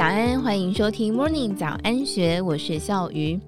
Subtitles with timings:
[0.00, 3.38] 早安，欢迎收听 Morning 早安学，我是笑鱼。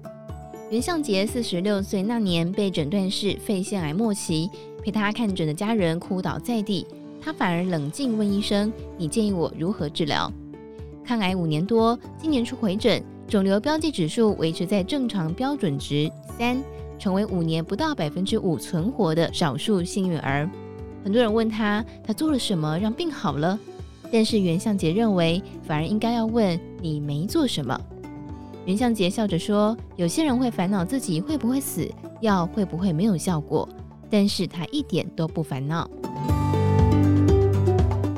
[0.69, 4.51] 袁向杰四十六岁那年被诊断是肺腺癌末期，
[4.83, 6.85] 陪他看诊的家人哭倒在地，
[7.19, 10.31] 他反而冷静问医生：“你建议我如何治疗？”
[11.03, 16.07] 抗癌五年多，今年初回诊，肿瘤标记指数维持在正常标准值
[16.37, 16.61] 三，
[16.99, 20.47] 成为五年不到百分之五存活的少数幸运儿。
[21.03, 23.59] 很多人问他，他做了什么让病好了？
[24.13, 27.75] 但是袁相杰认为，反而应该要问你没做什么。
[28.63, 31.89] 袁相杰笑着说：“有些人会烦恼自己会不会死，
[32.21, 33.67] 药会不会没有效果，
[34.11, 35.89] 但是他一点都不烦恼。”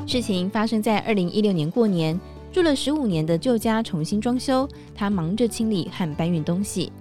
[0.06, 2.20] 事情发生在二零一六年过年，
[2.52, 6.92] 住了十五年的旧家重新装修，他忙着清理和搬运东西。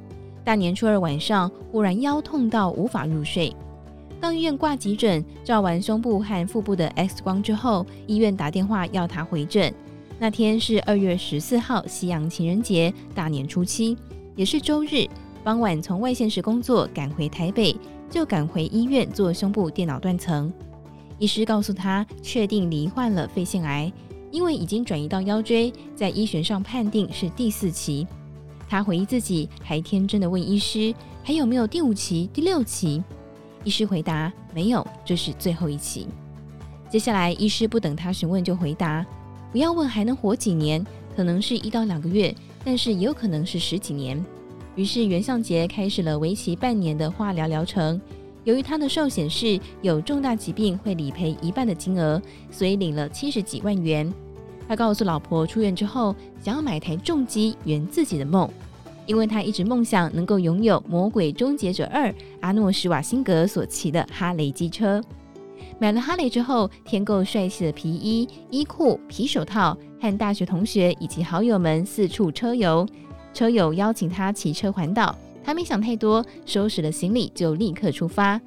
[0.45, 3.53] 大年初二晚上，忽然腰痛到无法入睡。
[4.25, 9.71] 到医院挂急诊，照完胸部和腹部的 X 光之后，医院打电话要他回诊。
[10.17, 13.95] 那天是二月十四号，西洋情人节，大年初七，
[14.35, 15.05] 也是周日。
[15.44, 17.77] 傍晚从外县市工作赶回台北，
[18.09, 20.52] 就赶回医院做胸部电脑断层。
[21.19, 23.94] 医师告诉他，确定罹患了肺腺癌，
[24.31, 28.07] 因为已经转移到腰椎，在医学上判定是第四期。
[28.67, 30.91] 他回忆自己还天真的问医师，
[31.22, 33.03] 还有没有第五期、第六期？
[33.66, 36.08] 医师回答：“没有，这是最后一期。”
[36.89, 39.05] 接下来，医师不等他询问就回答
[39.52, 40.85] ：“不要问还能活几年，
[41.16, 44.23] 可能是一到两个月，但是也有可能是十几年。”
[44.75, 47.99] 于是袁向杰开始了为期半年的化疗疗程。
[48.44, 54.13] 由于他的寿险是有重大疾病会理赔一半的金额，所以领了七十几万元。
[54.67, 58.47] 他告诉老婆，出院之后想要买台重机圆自己的梦。
[59.06, 62.09] 因为他一直梦想能够拥有《魔鬼终结者二》
[62.42, 65.02] 阿诺·施瓦辛格所骑的哈雷机车。
[65.78, 72.88] 买了哈雷之后，添购帅气的皮衣、衣裤、皮手套，和大学同学以及好友们四处车游。
[73.34, 75.13] 车友邀请他骑车环岛，
[75.44, 78.40] 他没想太多，收拾了行李就立刻出发。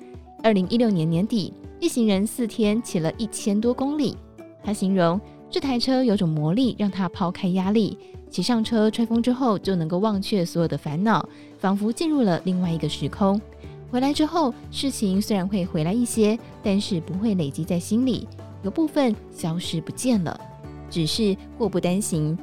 [0.42, 4.16] 二零一六年年底，一行人四天骑了一千多公里。
[4.62, 7.98] 他形容这台车有种魔力，让他抛开压力。
[8.30, 11.26] 骑上车，吹风之后就能够忘却所有的烦恼，
[11.58, 13.40] 仿佛进入了另外一个时空。
[13.90, 18.28] 回来之后，事情虽然会回来一些，但是不会累积在心里，
[18.62, 20.38] 有部分消失不见了，
[20.90, 22.36] 只是祸不单行。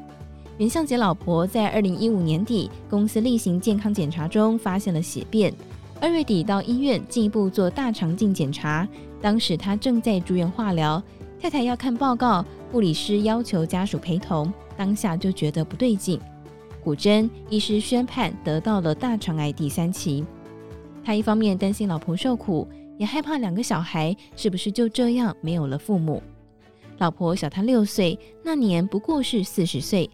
[0.58, 5.54] 袁向杰老婆在二零一五年底公司例行健康检查中发现了血便，
[6.02, 8.88] 二月底到医院进一步做大肠镜检查，
[9.22, 11.02] 当时他正在住院化疗，
[11.40, 12.44] 太太要看报告，
[12.76, 14.54] 护理师要求家属陪同。
[14.76, 16.20] 当下就觉得不对劲，
[16.84, 20.26] 古真医师宣判得到了大肠癌第三期。
[21.02, 26.22] 他一方面担心老婆受苦，也害怕两个小孩是不是就这样没有了父母。
[26.98, 30.10] 老婆小他六岁，那年不过是四十岁，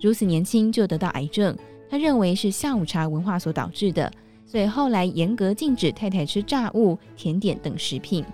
[0.00, 1.58] 如此年轻就得到癌症，
[1.90, 4.08] 他认为是下午茶文化所导致的，
[4.46, 8.24] 所以后来严格禁止太太吃炸物、甜点等食品。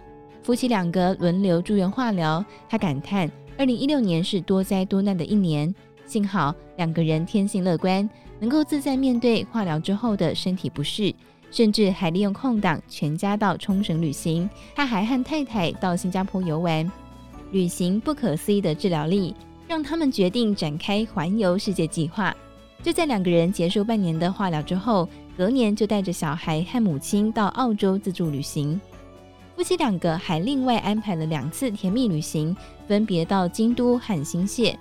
[0.43, 3.31] 夫妻两个轮流住院化疗，他感叹。
[3.63, 5.73] 二零一六年是多灾多难的一年，
[6.05, 11.15] 幸好两个人天性乐观，能够自在面对化疗之后的身体不适，
[11.53, 14.51] 甚至还利用空档全家到冲绳旅行。
[14.75, 16.91] 他还和太太到新加坡游玩。
[17.53, 19.33] 旅行不可思议的治疗力，
[19.69, 22.35] 让他们决定展开环游世界计划。
[22.83, 28.81] 就在两个人结束半年的化疗之后，隔年就带着小孩和母亲到澳洲自助旅行。
[29.55, 32.57] 夫妻两个还另外安排了两次甜蜜旅行，
[32.89, 34.75] 分别到京都和新泻。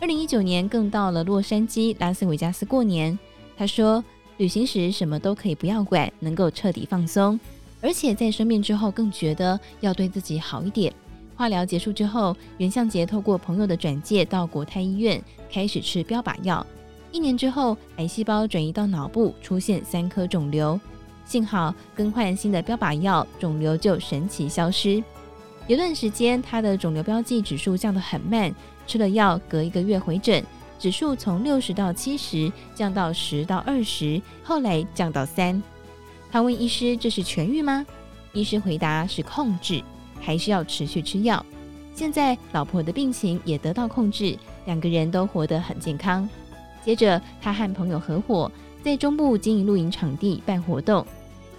[0.00, 3.16] 二零一九年更到了洛杉矶、拉斯维加斯过年。
[3.56, 4.02] 他说，
[4.38, 7.38] 旅行时什么都可以不要管，能够彻底放松，
[7.80, 10.92] 而且在生病之后更觉得要对自己好一点。
[11.36, 16.66] 化疗结束之后，袁相杰透过朋友的转介到国泰医院，开始吃标靶药。
[17.12, 20.78] 一年之后，癌细胞转移到脑部，出现三颗肿瘤。
[21.26, 25.02] 幸好更换新的标靶药，肿瘤就神奇消失。
[25.66, 28.54] 有段时间，他的肿瘤标记指数降得很慢，
[28.86, 30.42] 吃了药隔一个月回诊，
[30.78, 35.60] 指数从六十到七十降到十到二十，后来降到三。
[36.30, 37.84] 他问医师：“这是痊愈吗？”
[38.32, 39.82] 医师回答：“是控制，
[40.20, 41.44] 还是要持续吃药。”
[41.94, 46.28] 现在老婆的病情也得到控制，两个人都活得很健康。
[46.84, 48.52] 接着，他和朋友合伙
[48.86, 51.04] 在中部经营露营场地办活动。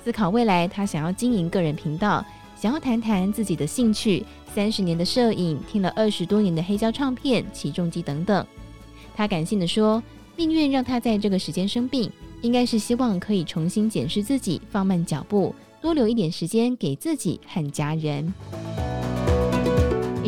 [0.02, 2.26] 思考未来，他想要经营个人频道，
[2.56, 4.26] 想要谈谈自己的兴趣，
[4.56, 8.48] 三十年的摄影，听了二十多年的黑胶唱片、起重机等等。
[9.14, 10.02] 他感性的说
[10.38, 12.10] ：“命运让他在这个时间生病，
[12.42, 18.34] 应该是希望可以重新检视自己，放慢脚步，多留一点时间给自己和家人。”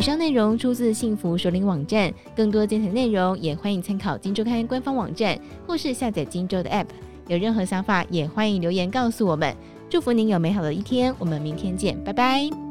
[0.00, 6.86] 以上内容出自幸福首领网站，更多精彩内容也欢迎参考《金周刊》官方网站或是下载《金周》的 App。
[7.28, 9.54] 有任何想法也欢迎留言告诉我们。
[9.90, 12.69] 祝福您有美好的一天，我们明天见，拜拜。